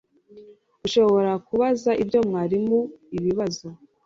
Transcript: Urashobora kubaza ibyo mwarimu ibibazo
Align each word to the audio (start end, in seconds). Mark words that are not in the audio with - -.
Urashobora 0.77 1.31
kubaza 1.47 1.91
ibyo 2.03 2.19
mwarimu 2.27 2.79
ibibazo 3.17 3.67